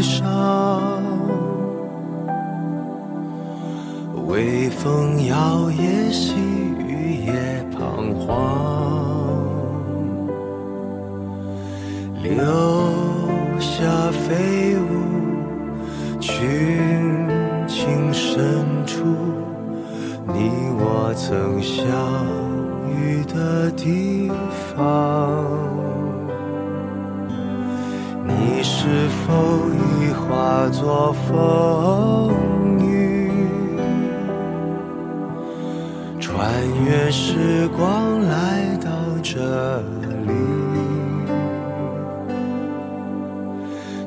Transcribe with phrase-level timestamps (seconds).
[0.00, 1.02] 上，
[4.26, 5.36] 微风摇
[5.70, 6.34] 曳，细
[6.78, 7.32] 雨也
[7.76, 8.32] 彷徨，
[12.22, 12.32] 留
[13.58, 14.82] 下飞舞
[16.20, 17.28] 群
[17.66, 19.04] 情深处，
[20.26, 21.84] 你我曾相
[22.88, 24.30] 遇的地
[24.74, 25.81] 方。
[28.82, 32.34] 是否已化作风
[32.80, 33.30] 雨，
[36.18, 36.42] 穿
[36.84, 38.90] 越时光来到
[39.22, 39.78] 这
[40.26, 40.32] 里？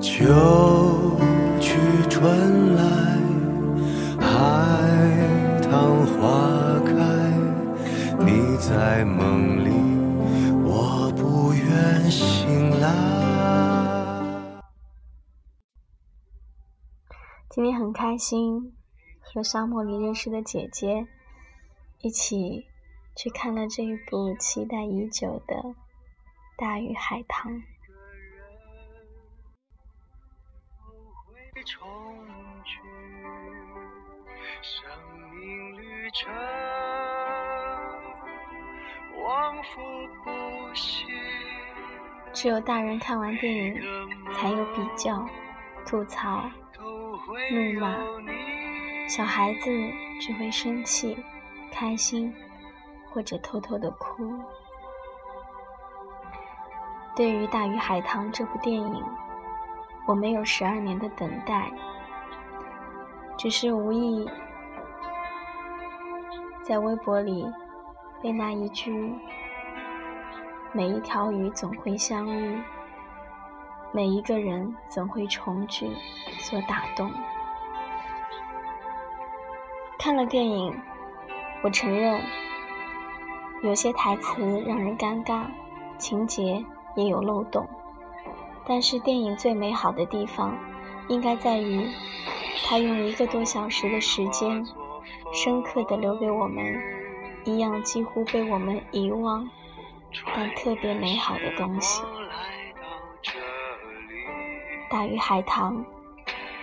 [0.00, 0.24] 秋
[1.60, 1.78] 去
[2.10, 2.82] 春来，
[4.18, 4.26] 海
[5.62, 6.20] 棠花
[6.84, 6.92] 开，
[8.18, 9.63] 你在梦里，
[17.54, 18.74] 今天很开心，
[19.20, 21.06] 和沙漠里认识的姐姐
[22.00, 22.66] 一起
[23.14, 25.54] 去看了这一部期待已久的
[26.56, 27.52] 《大鱼海棠》。
[42.32, 43.80] 只有大人看完电影，
[44.32, 45.24] 才有比较、
[45.86, 46.50] 吐槽。
[47.50, 47.96] 怒骂，
[49.08, 49.70] 小孩子
[50.20, 51.16] 只会生气、
[51.72, 52.32] 开心，
[53.10, 54.28] 或者偷偷的哭。
[57.16, 59.04] 对于《大鱼海棠》这部电影，
[60.06, 61.70] 我没有十二年的等待，
[63.36, 64.28] 只是无意
[66.62, 67.46] 在微博里
[68.22, 69.12] 被那一句
[70.72, 72.62] “每一条鱼总会相遇”。
[73.94, 75.88] 每一个人总会重聚，
[76.40, 77.08] 所打动。
[80.00, 80.76] 看了电影，
[81.62, 82.20] 我承认
[83.62, 85.44] 有些台词让人尴尬，
[85.96, 86.64] 情节
[86.96, 87.64] 也有漏洞。
[88.66, 90.58] 但是电影最美好的地方，
[91.06, 91.88] 应该在于
[92.66, 94.66] 它用一个多小时的时间，
[95.32, 96.82] 深刻的留给我们
[97.44, 99.48] 一样几乎被我们遗忘，
[100.34, 102.02] 但特别美好的东西。
[104.90, 105.84] 大鱼海棠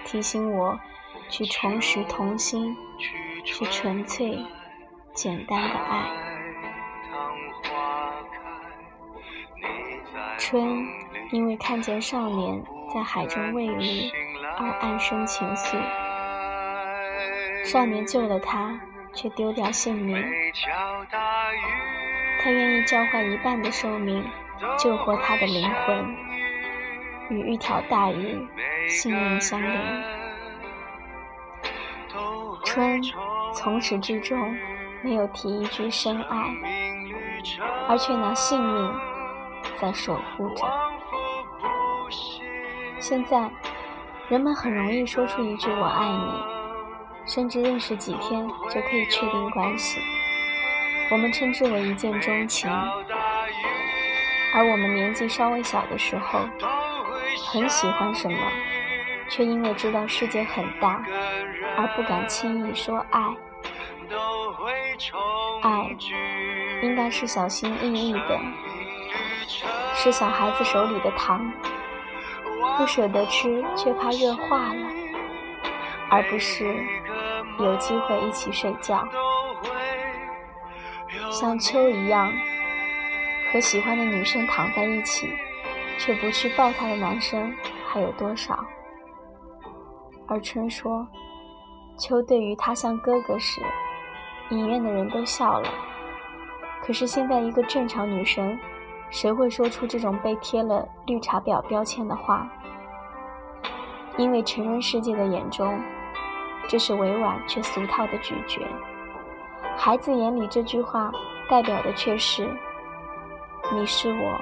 [0.05, 0.79] 提醒我
[1.29, 2.75] 去重拾童心，
[3.43, 4.37] 去纯粹、
[5.13, 6.09] 简单的爱。
[10.37, 10.85] 春
[11.31, 14.11] 因为看见少年在海中喂鱼
[14.57, 15.77] 而暗生情愫，
[17.63, 18.79] 少年救了他，
[19.13, 20.21] 却丢掉性命。
[22.43, 24.25] 他愿意交换一半的寿命，
[24.77, 26.15] 救活他的灵魂。
[27.31, 28.37] 与一条大鱼
[28.89, 30.03] 性命相连，
[32.65, 33.01] 春
[33.53, 34.53] 从始至终
[35.01, 36.45] 没有提一句深爱，
[37.87, 38.93] 而却拿性命
[39.79, 40.65] 在守护着。
[42.99, 43.49] 现在，
[44.27, 46.33] 人们很容易说出一句“我爱你”，
[47.25, 50.01] 甚至认识几天就可以确定关系，
[51.11, 52.69] 我们称之为一见钟情。
[54.53, 56.41] 而我们年纪稍微小的时候，
[57.51, 58.37] 很喜欢什么，
[59.29, 61.03] 却因为知道世界很大，
[61.77, 63.21] 而不敢轻易说爱。
[65.61, 65.95] 爱
[66.81, 68.39] 应该是小心翼翼的，
[69.95, 71.51] 是小孩子手里的糖，
[72.77, 74.87] 不舍得吃却怕热化了，
[76.09, 76.75] 而不是
[77.59, 79.07] 有机会一起睡觉，
[81.31, 82.31] 像秋一样
[83.51, 85.27] 和喜欢的女生躺在一起。
[86.03, 87.53] 却不去抱他的男生
[87.87, 88.57] 还有多少？
[90.27, 91.07] 而春说，
[91.95, 93.61] 秋对于他像哥哥时，
[94.49, 95.69] 影院的人都笑了。
[96.81, 98.57] 可是现在一个正常女生，
[99.11, 102.49] 谁会说出这种被贴了绿茶婊标签的话？
[104.17, 105.79] 因为成人世界的眼中，
[106.67, 108.65] 这是委婉却俗套的拒绝。
[109.77, 111.11] 孩子眼里这句话
[111.47, 112.49] 代表的却是，
[113.71, 114.41] 你是我。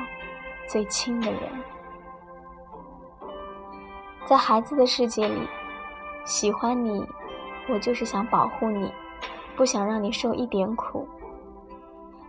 [0.69, 1.41] 最亲的人，
[4.27, 5.41] 在孩子的世界里，
[6.25, 7.03] 喜欢你，
[7.67, 8.93] 我就是想保护你，
[9.57, 11.07] 不想让你受一点苦，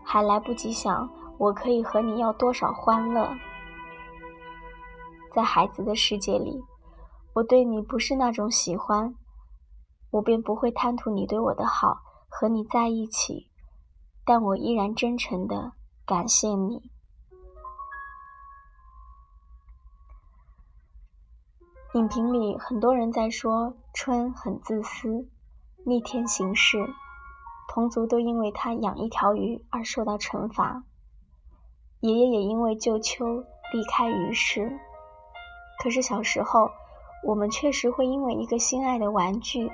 [0.03, 1.07] 还来不及想
[1.37, 3.31] 我可以和你要多少欢乐。
[5.35, 6.65] 在孩子的世界里，
[7.35, 9.15] 我对你不是那种喜欢，
[10.13, 11.99] 我便不会贪图你对我的好，
[12.31, 13.51] 和你在一起，
[14.25, 15.73] 但我依然真诚的
[16.07, 16.91] 感谢你。
[21.95, 25.29] 影评里很多人在说春很自私，
[25.85, 26.79] 逆天行事，
[27.69, 30.85] 同族都因为他养一条鱼而受到惩罚。
[31.99, 34.79] 爷爷也因为救秋离开于世。
[35.83, 36.71] 可是小时候，
[37.27, 39.73] 我们确实会因为一个心爱的玩具，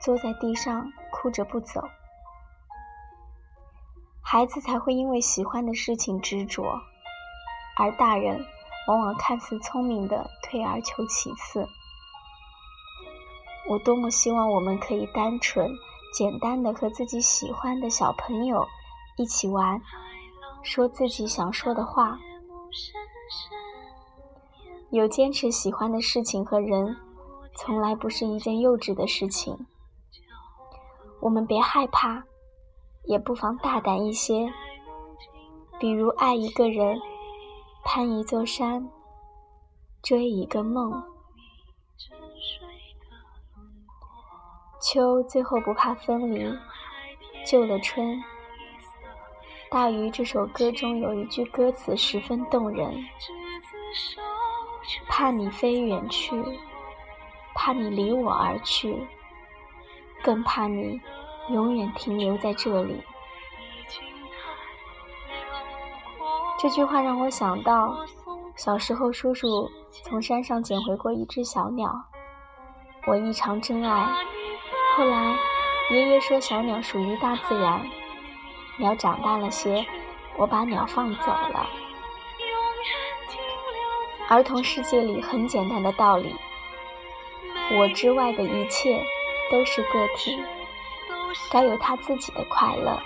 [0.00, 1.80] 坐在地上哭着不走。
[4.20, 6.64] 孩子才会因为喜欢的事情执着，
[7.76, 8.44] 而大人
[8.86, 11.66] 往往看似聪明的退而求其次。
[13.68, 15.70] 我多么希望我们可以单纯、
[16.12, 18.66] 简单的和自己喜欢的小朋友
[19.16, 19.80] 一起玩，
[20.62, 22.18] 说自己想说的话。
[24.90, 26.96] 有坚持喜欢的事情和人，
[27.56, 29.66] 从来不是一件幼稚的事情。
[31.20, 32.22] 我们别害怕，
[33.04, 34.52] 也不妨大胆一些，
[35.80, 37.00] 比如爱一个人，
[37.84, 38.90] 攀一座山，
[40.02, 41.02] 追一个梦。
[44.80, 46.50] 秋最后不怕分离，
[47.46, 48.20] 救了春。
[49.70, 53.04] 大鱼这首歌中有一句歌词十分动人。
[55.08, 56.42] 怕你飞远去，
[57.54, 59.06] 怕你离我而去，
[60.22, 61.00] 更怕你
[61.50, 63.02] 永远停留在这里。
[66.58, 67.94] 这句话让我想到，
[68.56, 69.70] 小时候叔叔
[70.04, 71.92] 从山上捡回过一只小鸟，
[73.06, 74.06] 我异常珍爱。
[74.96, 75.36] 后来
[75.90, 77.84] 爷爷说小鸟属于大自然，
[78.78, 79.84] 鸟长大了些，
[80.38, 81.66] 我把鸟放走了。
[84.28, 86.34] 儿童世界里很简单的道理，
[87.76, 89.04] 我之外的一切
[89.50, 90.42] 都是个体，
[91.50, 92.98] 该有他自己的快乐。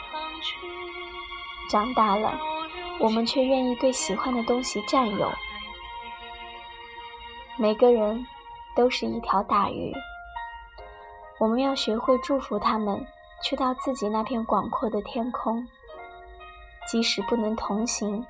[1.69, 2.39] 长大了，
[3.01, 5.31] 我们却愿意对喜欢的东西占有。
[7.57, 8.27] 每个人
[8.75, 9.93] 都是一条大鱼，
[11.39, 13.07] 我们要学会祝福他们
[13.43, 15.67] 去到自己那片广阔的天空，
[16.87, 18.25] 即使不能同行，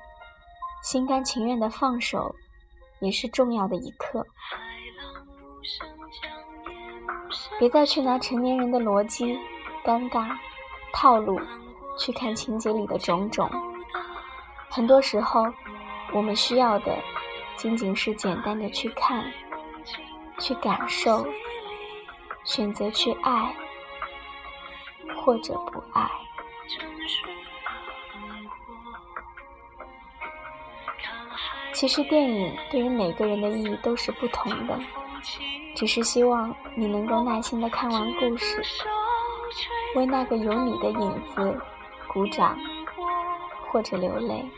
[0.83, 2.35] 心甘情愿的放手。
[3.01, 4.27] 也是重要的一刻。
[7.57, 9.39] 别再去拿成年人的逻辑、
[9.85, 10.37] 尴尬、
[10.91, 11.39] 套路
[11.97, 13.49] 去看情节里的种种。
[14.79, 15.45] 很多时候，
[16.13, 16.97] 我们需要的
[17.57, 19.29] 仅仅是简单的去看、
[20.39, 21.27] 去感受，
[22.45, 23.53] 选择去爱，
[25.17, 26.09] 或者不爱。
[31.73, 34.79] 其实电影对于每个人的意义都是不同的，
[35.75, 38.63] 只是希望你能够耐心的看完故事，
[39.97, 41.61] 为那个有你的影子
[42.07, 42.57] 鼓掌，
[43.69, 44.49] 或者流泪。